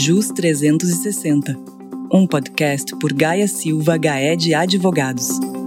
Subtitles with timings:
[0.00, 1.58] JUS 360,
[2.12, 5.57] um podcast por Gaia Silva Gaed Advogados.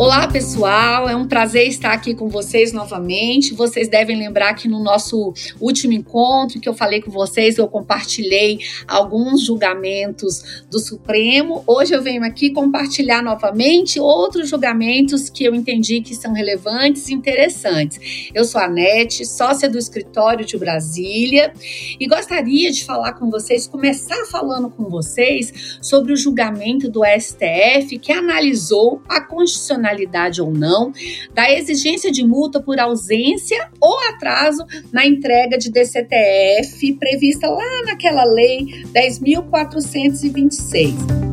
[0.00, 1.10] Olá, pessoal.
[1.10, 3.52] É um prazer estar aqui com vocês novamente.
[3.52, 8.60] Vocês devem lembrar que no nosso último encontro que eu falei com vocês, eu compartilhei
[8.88, 11.62] alguns julgamentos do Supremo.
[11.66, 17.12] Hoje eu venho aqui compartilhar novamente outros julgamentos que eu entendi que são relevantes e
[17.12, 18.30] interessantes.
[18.32, 21.52] Eu sou a Nete, sócia do escritório de Brasília,
[22.00, 27.98] e gostaria de falar com vocês, começar falando com vocês sobre o julgamento do STF
[27.98, 30.92] que analisou a constitucionalidade penalidade ou não,
[31.34, 38.24] da exigência de multa por ausência ou atraso na entrega de DCTF prevista lá naquela
[38.24, 41.29] lei 10.426.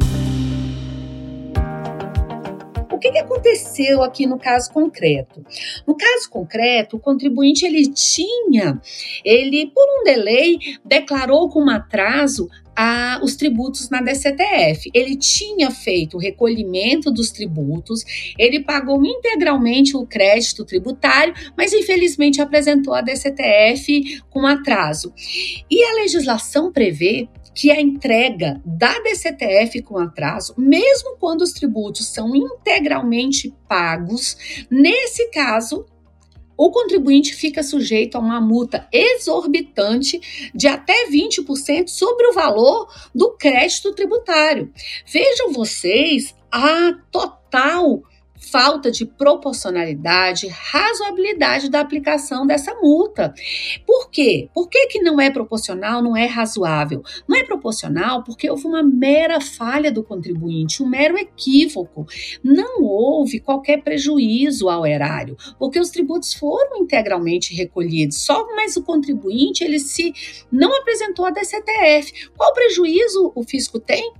[2.97, 5.45] O que, que, aconteceu aqui no caso concreto?
[5.85, 8.81] No caso concreto, o contribuinte ele tinha,
[9.23, 14.89] ele por um delay declarou com um atraso a, os tributos na DCTF.
[14.95, 18.03] Ele tinha feito o recolhimento dos tributos,
[18.35, 25.13] ele pagou integralmente o crédito tributário, mas infelizmente apresentou a DCTF com atraso.
[25.69, 32.05] E a legislação prevê que a entrega da DCTF com atraso, mesmo quando os tributos
[32.05, 34.37] são integralmente pagos,
[34.69, 35.83] nesse caso
[36.55, 43.31] o contribuinte fica sujeito a uma multa exorbitante de até 20% sobre o valor do
[43.31, 44.71] crédito tributário.
[45.11, 48.03] Vejam vocês a total
[48.37, 53.33] falta de proporcionalidade, razoabilidade da aplicação dessa multa.
[53.85, 54.49] Por quê?
[54.53, 57.03] Por que, que não é proporcional, não é razoável?
[57.27, 62.05] Não é proporcional porque houve uma mera falha do contribuinte, um mero equívoco.
[62.43, 68.25] Não houve qualquer prejuízo ao erário, porque os tributos foram integralmente recolhidos.
[68.25, 70.13] Só mas o contribuinte ele se
[70.51, 72.29] não apresentou a DCTF.
[72.35, 74.13] Qual prejuízo o fisco tem?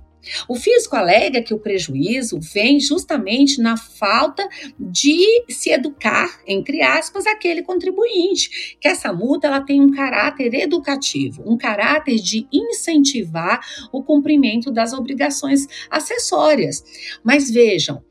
[0.48, 4.46] O fisco alega que o prejuízo vem justamente na falta
[4.78, 11.42] de se educar, entre aspas, aquele contribuinte, que essa multa ela tem um caráter educativo,
[11.46, 13.60] um caráter de incentivar
[13.92, 16.82] o cumprimento das obrigações acessórias.
[17.22, 18.02] Mas vejam,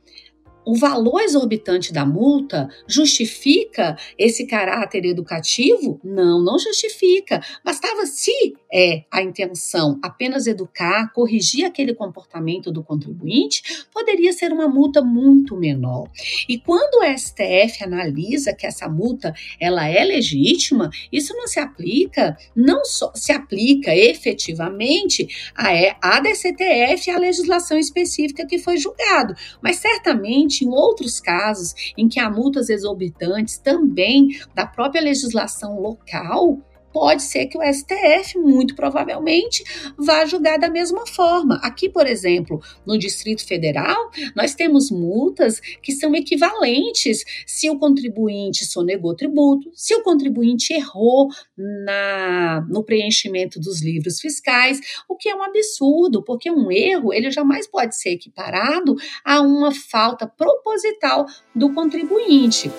[0.68, 5.98] o valor exorbitante da multa justifica esse caráter educativo?
[6.04, 7.42] Não, não justifica.
[7.64, 14.68] Bastava se é a intenção apenas educar, corrigir aquele comportamento do contribuinte, poderia ser uma
[14.68, 16.10] multa muito menor.
[16.50, 22.38] E quando o STF analisa que essa multa ela é legítima, isso não se aplica,
[22.54, 29.34] não só se aplica efetivamente a, a DCTF e a legislação específica que foi julgado,
[29.62, 36.60] mas certamente em outros casos em que há multas exorbitantes também da própria legislação local,
[36.92, 39.64] pode ser que o STF, muito provavelmente,
[39.98, 41.60] vá julgar da mesma forma.
[41.64, 48.66] Aqui, por exemplo, no Distrito Federal, nós temos multas que são equivalentes se o contribuinte
[48.66, 55.36] sonegou tributo, se o contribuinte errou na, no preenchimento dos livros fiscais, o que é
[55.36, 61.26] um absurdo, porque um erro ele jamais pode ser equiparado a uma falta proposital
[61.56, 62.72] do contribuinte.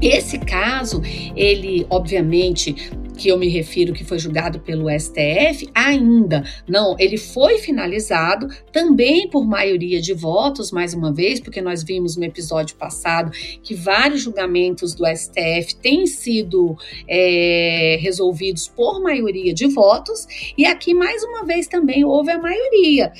[0.00, 1.02] Esse caso,
[1.34, 2.72] ele obviamente
[3.18, 9.28] que eu me refiro que foi julgado pelo STF, ainda não, ele foi finalizado também
[9.28, 14.20] por maioria de votos, mais uma vez, porque nós vimos no episódio passado que vários
[14.22, 16.76] julgamentos do STF têm sido
[17.08, 20.24] é, resolvidos por maioria de votos,
[20.56, 23.12] e aqui mais uma vez também houve a maioria.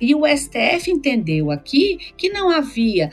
[0.00, 3.10] e o STF entendeu aqui que não havia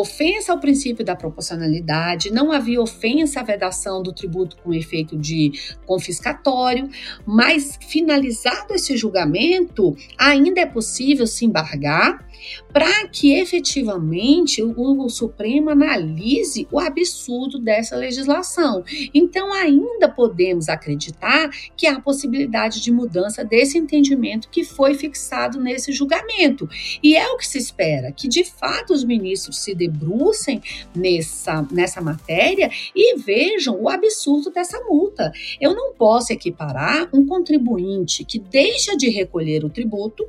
[0.00, 5.52] ofensa ao princípio da proporcionalidade, não havia ofensa à vedação do tributo com efeito de
[5.86, 6.88] confiscatório,
[7.24, 12.26] mas finalizado esse julgamento, ainda é possível se embargar
[12.72, 18.84] para que efetivamente o, o, Supremo analise o absurdo dessa legislação.
[19.14, 25.92] Então, ainda podemos acreditar que há possibilidade de mudança desse entendimento que foi fixado nesse
[25.92, 26.68] julgamento.
[27.02, 30.60] E é o que se espera, que de fato os ministros se debrucem
[30.94, 35.32] nessa, nessa matéria e vejam o absurdo dessa multa.
[35.60, 40.26] Eu não posso equiparar um contribuinte que deixa de recolher o tributo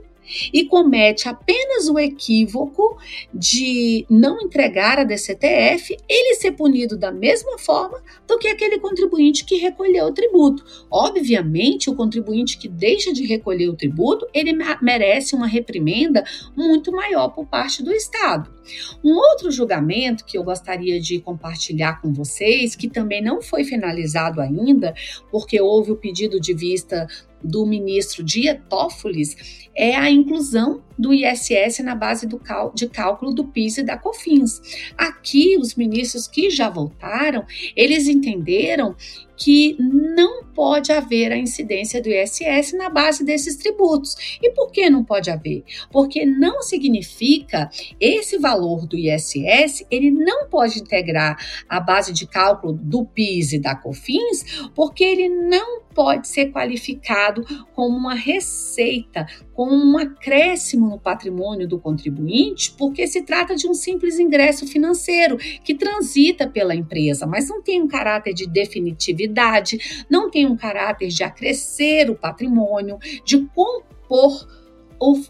[0.54, 2.98] e comete apenas o equívoco
[3.34, 9.46] de não entregar a DCTF, ele ser punido da mesma forma do que aquele contribuinte
[9.46, 10.64] que recolheu o tributo.
[10.92, 16.24] Obviamente, o contribuinte que deixa de recolher o tributo, ele merece uma reprimenda
[16.56, 18.58] muito maior por parte do Estado.
[19.04, 24.42] Um outro julgamento que eu gostaria de compartilhar com vocês, que também não foi finalizado
[24.42, 24.94] ainda,
[25.32, 27.08] porque houve o pedido de vista
[27.44, 33.78] do ministro Dietófilis é a inclusão do ISS na base cal de cálculo do PIS
[33.78, 34.92] e da COFINS.
[34.98, 37.46] Aqui, os ministros que já voltaram,
[37.76, 38.96] eles entenderam
[39.38, 44.40] que não pode haver a incidência do ISS na base desses tributos.
[44.42, 45.64] E por que não pode haver?
[45.92, 47.70] Porque não significa
[48.00, 51.38] esse valor do ISS, ele não pode integrar
[51.70, 57.44] a base de cálculo do PIS e da COFINS, porque ele não pode ser qualificado
[57.74, 59.26] como uma receita,
[59.58, 65.36] como um acréscimo no patrimônio do contribuinte, porque se trata de um simples ingresso financeiro
[65.64, 71.08] que transita pela empresa, mas não tem um caráter de definitividade, não tem um caráter
[71.08, 74.48] de acrescer o patrimônio, de compor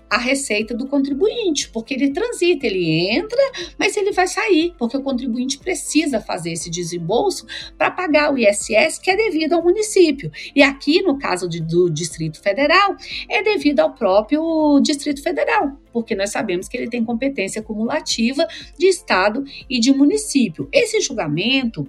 [0.09, 3.39] a receita do contribuinte, porque ele transita, ele entra,
[3.77, 7.45] mas ele vai sair, porque o contribuinte precisa fazer esse desembolso
[7.77, 10.31] para pagar o ISS que é devido ao município.
[10.55, 12.95] E aqui, no caso de, do Distrito Federal,
[13.29, 18.47] é devido ao próprio Distrito Federal, porque nós sabemos que ele tem competência cumulativa
[18.77, 20.67] de Estado e de município.
[20.71, 21.87] Esse julgamento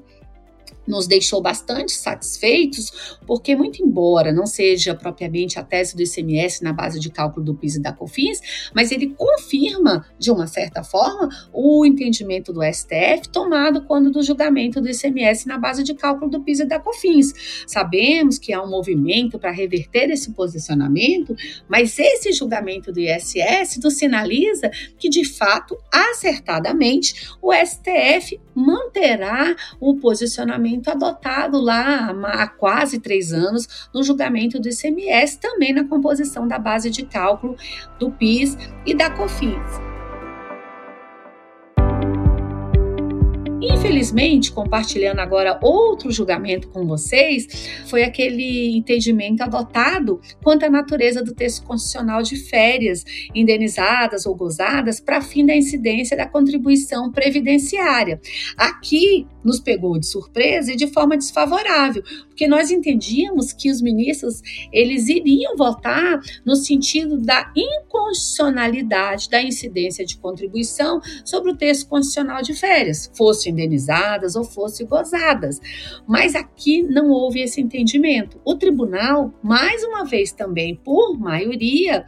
[0.89, 6.73] nos deixou bastante satisfeitos, porque, muito embora não seja propriamente a tese do ICMS na
[6.73, 11.29] base de cálculo do PIS e da COFINS, mas ele confirma, de uma certa forma,
[11.53, 16.43] o entendimento do STF tomado quando do julgamento do ICMS na base de cálculo do
[16.43, 17.65] PIS e da COFINS.
[17.67, 21.35] Sabemos que há um movimento para reverter esse posicionamento,
[21.69, 29.97] mas esse julgamento do ISS nos sinaliza que, de fato, acertadamente, o STF manterá o
[29.97, 36.59] posicionamento adotado lá há quase três anos no julgamento do ICMS, também na composição da
[36.59, 37.57] base de cálculo
[37.99, 39.88] do PIS e da COFINS.
[43.61, 47.47] Infelizmente, compartilhando agora outro julgamento com vocês,
[47.87, 55.01] foi aquele entendimento adotado quanto à natureza do texto constitucional de férias indenizadas ou gozadas
[55.01, 58.21] para fim da incidência da contribuição previdenciária.
[58.57, 64.43] Aqui nos pegou de surpresa e de forma desfavorável, porque nós entendíamos que os ministros
[64.71, 72.43] eles iriam votar no sentido da inconstitucionalidade da incidência de contribuição sobre o texto constitucional
[72.43, 75.59] de férias, fossem indenizadas ou fossem gozadas.
[76.07, 78.39] Mas aqui não houve esse entendimento.
[78.45, 82.05] O tribunal, mais uma vez também por maioria,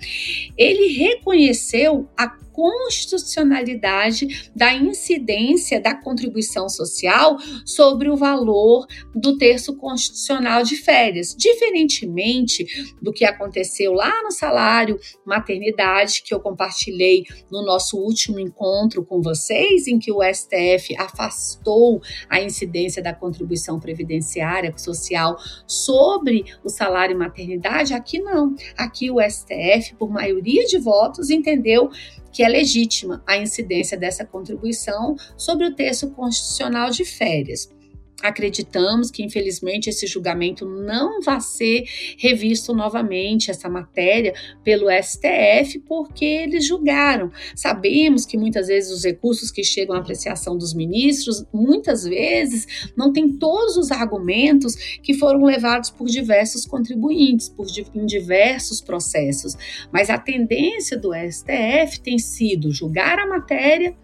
[0.57, 2.29] ele reconheceu a
[2.61, 12.67] constitucionalidade da incidência da contribuição social sobre o valor do terço constitucional de férias, diferentemente
[13.01, 19.23] do que aconteceu lá no salário maternidade que eu compartilhei no nosso último encontro com
[19.23, 27.19] vocês, em que o STF afastou a incidência da contribuição previdenciária social sobre o salário
[27.19, 28.55] maternidade, aqui não.
[28.77, 31.91] Aqui o STF, por maioria de votos, entendeu
[32.33, 37.69] que é legítima a incidência dessa contribuição sobre o texto constitucional de férias.
[38.23, 41.85] Acreditamos que, infelizmente, esse julgamento não vai ser
[42.19, 47.31] revisto novamente, essa matéria, pelo STF, porque eles julgaram.
[47.55, 52.67] Sabemos que muitas vezes os recursos que chegam à apreciação dos ministros, muitas vezes,
[52.97, 59.57] não têm todos os argumentos que foram levados por diversos contribuintes, por, em diversos processos.
[59.93, 63.95] Mas a tendência do STF tem sido julgar a matéria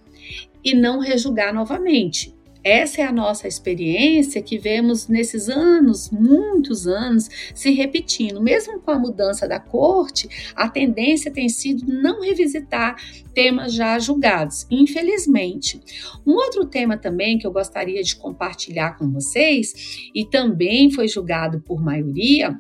[0.64, 2.36] e não rejulgar novamente.
[2.67, 8.43] Essa é a nossa experiência que vemos nesses anos, muitos anos, se repetindo.
[8.43, 12.97] Mesmo com a mudança da corte, a tendência tem sido não revisitar
[13.33, 15.81] temas já julgados, infelizmente.
[16.27, 21.61] Um outro tema também que eu gostaria de compartilhar com vocês, e também foi julgado
[21.61, 22.59] por maioria,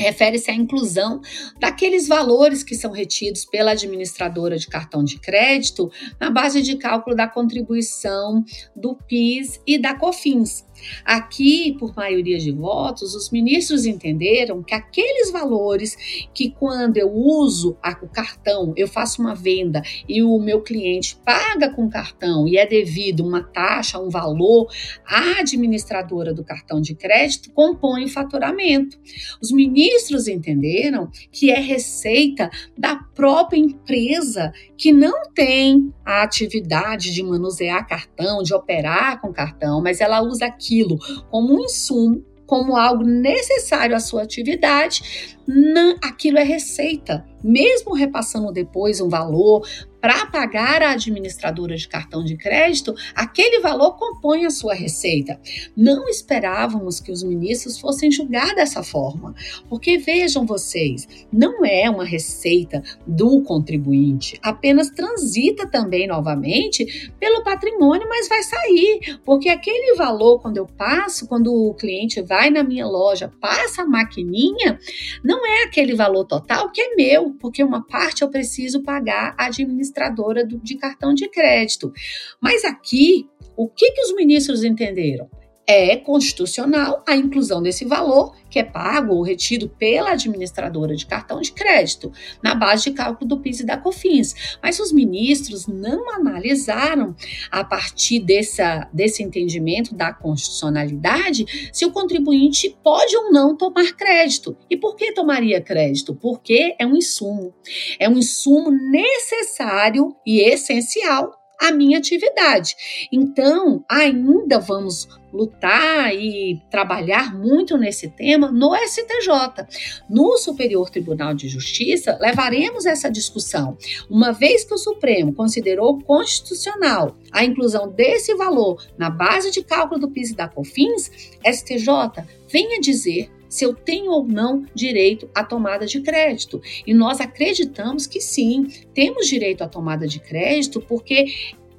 [0.00, 1.20] refere-se à inclusão
[1.58, 7.14] daqueles valores que são retidos pela administradora de cartão de crédito na base de cálculo
[7.14, 10.64] da contribuição do PIS e da COFINS.
[11.04, 15.96] Aqui, por maioria de votos, os ministros entenderam que aqueles valores
[16.34, 21.70] que, quando eu uso o cartão, eu faço uma venda e o meu cliente paga
[21.70, 24.68] com cartão e é devido uma taxa, um valor,
[25.06, 28.98] a administradora do cartão de crédito compõe o faturamento.
[29.40, 37.22] Os ministros entenderam que é receita da própria empresa que não tem a atividade de
[37.22, 40.98] manusear cartão, de operar com cartão, mas ela usa aquilo
[41.30, 47.26] como um insumo como algo necessário à sua atividade, não, aquilo é receita.
[47.42, 49.66] Mesmo repassando depois um valor
[50.00, 55.38] para pagar a administradora de cartão de crédito, aquele valor compõe a sua receita.
[55.76, 59.34] Não esperávamos que os ministros fossem julgar dessa forma,
[59.68, 68.08] porque vejam vocês, não é uma receita do contribuinte, apenas transita também novamente pelo patrimônio,
[68.08, 72.86] mas vai sair, porque aquele valor, quando eu passo, quando o cliente vai na minha
[72.86, 74.78] loja, passa a maquininha,
[75.22, 79.46] não é aquele valor total que é meu, porque uma parte eu preciso pagar a
[79.46, 81.92] administradora administradora do, de cartão de crédito.
[82.40, 85.28] Mas aqui, o que, que os ministros entenderam?
[85.72, 91.40] É constitucional a inclusão desse valor que é pago ou retido pela administradora de cartão
[91.40, 92.10] de crédito,
[92.42, 94.58] na base de cálculo do PIS e da COFINS.
[94.60, 97.14] Mas os ministros não analisaram,
[97.52, 104.56] a partir dessa, desse entendimento da constitucionalidade, se o contribuinte pode ou não tomar crédito.
[104.68, 106.16] E por que tomaria crédito?
[106.16, 107.54] Porque é um insumo.
[108.00, 112.74] É um insumo necessário e essencial a minha atividade.
[113.12, 119.66] Então, ainda vamos lutar e trabalhar muito nesse tema no STJ.
[120.08, 123.76] No Superior Tribunal de Justiça, levaremos essa discussão.
[124.08, 130.00] Uma vez que o Supremo considerou constitucional a inclusão desse valor na base de cálculo
[130.00, 131.10] do PIS e da COFINS,
[131.44, 136.62] STJ venha dizer se eu tenho ou não direito à tomada de crédito.
[136.86, 141.26] E nós acreditamos que sim, temos direito à tomada de crédito porque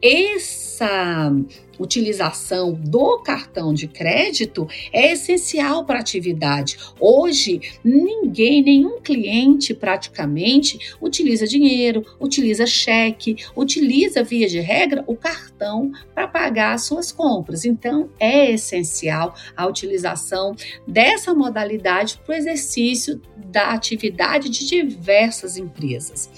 [0.01, 1.31] essa
[1.79, 6.77] utilização do cartão de crédito é essencial para a atividade.
[6.99, 15.91] Hoje, ninguém, nenhum cliente praticamente utiliza dinheiro, utiliza cheque, utiliza, via de regra, o cartão
[16.13, 17.65] para pagar as suas compras.
[17.65, 20.55] Então, é essencial a utilização
[20.87, 26.29] dessa modalidade para o exercício da atividade de diversas empresas.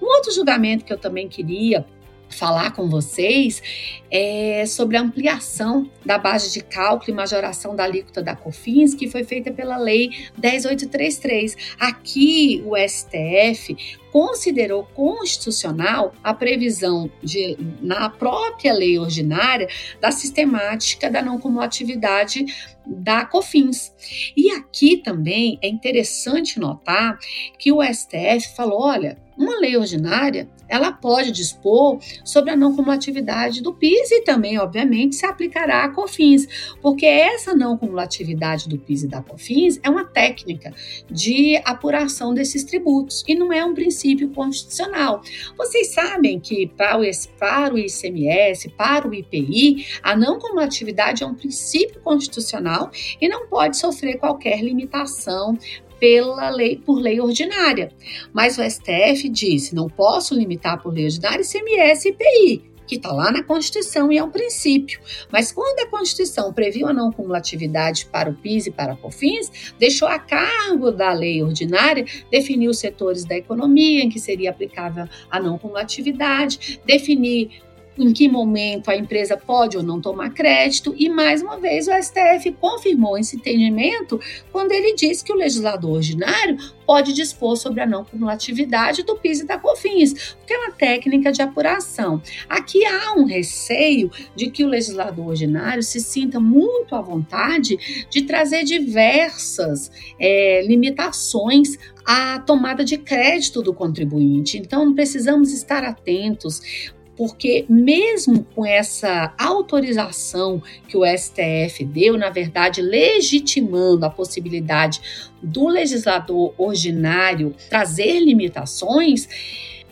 [0.00, 1.86] Um outro julgamento que eu também queria
[2.34, 3.62] falar com vocês
[4.10, 9.08] é sobre a ampliação da base de cálculo e majoração da alíquota da COFINS, que
[9.08, 11.56] foi feita pela Lei 10833.
[11.80, 13.76] Aqui o STF
[14.12, 19.68] considerou constitucional a previsão de, na própria lei ordinária
[20.00, 22.46] da sistemática da não cumulatividade
[22.86, 23.92] da COFINS.
[24.36, 27.18] E aqui também é interessante notar
[27.58, 33.62] que o STF falou, olha, uma lei ordinária, ela pode dispor sobre a não cumulatividade
[33.62, 39.04] do PIS e também, obviamente, se aplicará a COFINS, porque essa não cumulatividade do PIS
[39.04, 40.72] e da COFINS é uma técnica
[41.10, 45.22] de apuração desses tributos e não é um princípio constitucional.
[45.56, 47.02] Vocês sabem que para o,
[47.38, 53.46] para o ICMS, para o IPI, a não cumulatividade é um princípio constitucional e não
[53.48, 55.58] pode sofrer qualquer limitação
[56.04, 57.90] pela lei, por lei ordinária.
[58.30, 63.10] Mas o STF disse: não posso limitar por lei ordinária ICMS e IPI que está
[63.10, 65.00] lá na Constituição e é um princípio.
[65.32, 69.72] Mas quando a Constituição previu a não cumulatividade para o PIS e para a COFINS,
[69.78, 75.08] deixou a cargo da lei ordinária definir os setores da economia em que seria aplicável
[75.30, 77.62] a não cumulatividade, definir
[77.98, 81.92] em que momento a empresa pode ou não tomar crédito, e mais uma vez o
[81.92, 84.20] STF confirmou esse entendimento
[84.50, 89.40] quando ele disse que o legislador ordinário pode dispor sobre a não cumulatividade do PIS
[89.40, 92.20] e da COFINS, porque é uma técnica de apuração.
[92.48, 98.22] Aqui há um receio de que o legislador ordinário se sinta muito à vontade de
[98.22, 104.58] trazer diversas é, limitações à tomada de crédito do contribuinte.
[104.58, 112.82] Então, precisamos estar atentos porque mesmo com essa autorização que o STF deu, na verdade,
[112.82, 115.00] legitimando a possibilidade
[115.42, 119.28] do legislador ordinário trazer limitações,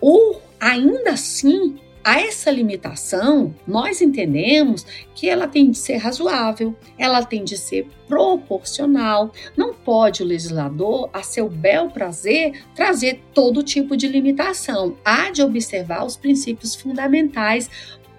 [0.01, 7.25] o ainda assim a essa limitação, nós entendemos que ela tem de ser razoável, ela
[7.25, 9.33] tem de ser proporcional.
[9.57, 14.97] Não pode o legislador, a seu bel prazer, trazer todo tipo de limitação.
[15.05, 17.71] Há de observar os princípios fundamentais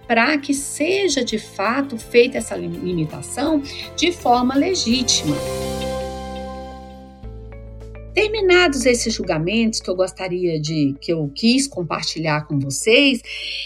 [0.07, 3.61] para que seja de fato feita essa limitação
[3.95, 5.35] de forma legítima.
[8.13, 13.23] Terminados esses julgamentos que eu gostaria de, que eu quis compartilhar com vocês,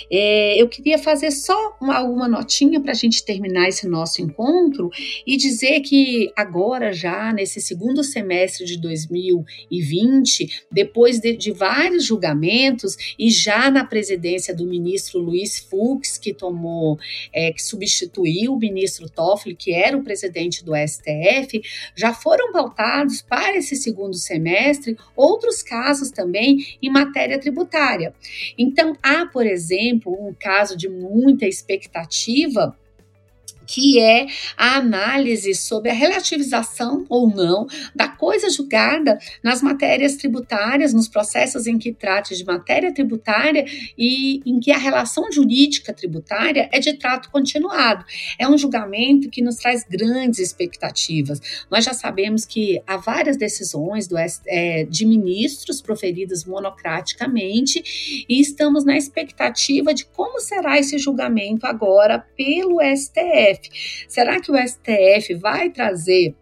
[0.10, 4.89] é, eu queria fazer só uma, uma notinha para a gente terminar esse nosso encontro
[5.25, 12.96] e dizer que agora já nesse segundo semestre de 2020, depois de, de vários julgamentos
[13.20, 16.98] e já na presidência do ministro Luiz Fux, que tomou,
[17.34, 21.62] é, que substituiu o ministro Toffoli, que era o presidente do STF,
[21.94, 28.13] já foram pautados para esse segundo semestre semestre outros casos também em matéria tributária.
[28.58, 32.77] Então, há, por exemplo, um caso de muita expectativa
[33.68, 40.94] que é a análise sobre a relativização ou não da coisa julgada nas matérias tributárias,
[40.94, 43.66] nos processos em que trate de matéria tributária
[43.98, 48.06] e em que a relação jurídica tributária é de trato continuado.
[48.40, 51.42] É um julgamento que nos traz grandes expectativas.
[51.70, 58.86] Nós já sabemos que há várias decisões do, é, de ministros proferidas monocraticamente e estamos
[58.86, 63.57] na expectativa de como será esse julgamento agora pelo STF.
[63.58, 64.06] STF.
[64.08, 66.36] Será que o STF vai trazer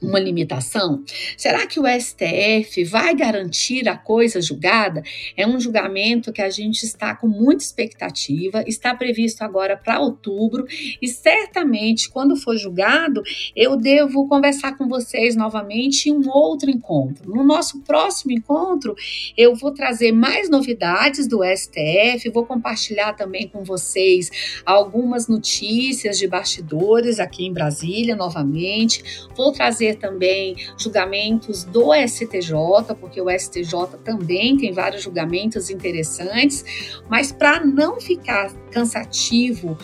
[0.00, 1.02] uma limitação?
[1.36, 5.02] Será que o STF vai garantir a coisa julgada?
[5.36, 10.66] É um julgamento que a gente está com muita expectativa, está previsto agora para outubro
[11.00, 13.22] e certamente quando for julgado,
[13.54, 17.30] eu devo conversar com vocês novamente em um outro encontro.
[17.34, 18.94] No nosso próximo encontro,
[19.36, 24.30] eu vou trazer mais novidades do STF, vou compartilhar também com vocês
[24.64, 29.02] algumas notícias de bastidores aqui em Brasília novamente,
[29.36, 37.00] vou trazer trazer também julgamentos do STJ, porque o STJ também tem vários julgamentos interessantes,
[37.08, 39.76] mas para não ficar cansativo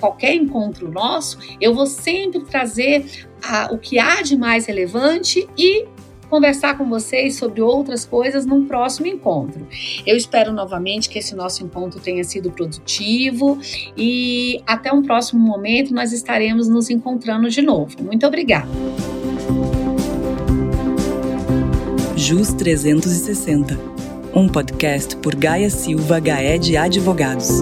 [0.00, 3.04] qualquer encontro nosso, eu vou sempre trazer
[3.42, 5.86] a, o que há de mais relevante e
[6.28, 9.66] conversar com vocês sobre outras coisas num próximo encontro.
[10.06, 13.58] Eu espero novamente que esse nosso encontro tenha sido produtivo
[13.96, 18.02] e até um próximo momento nós estaremos nos encontrando de novo.
[18.02, 18.68] Muito obrigada.
[22.16, 23.78] Jus 360,
[24.34, 27.60] um podcast por Gaia Silva Gaé de Advogados.